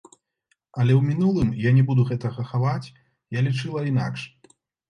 [0.83, 2.93] Але ў мінулым, я не буду гэтага хаваць,
[3.39, 4.21] я лічыла інакш.